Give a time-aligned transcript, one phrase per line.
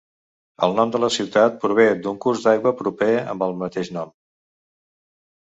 [0.67, 4.15] El nom de la ciutat prové d'un curs d'aigua proper amb el mateix nom.